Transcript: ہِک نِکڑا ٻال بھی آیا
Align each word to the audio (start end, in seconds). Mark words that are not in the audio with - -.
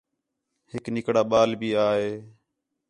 ہِک 0.71 0.85
نِکڑا 0.95 1.23
ٻال 1.31 1.49
بھی 1.59 1.69
آیا 1.87 2.09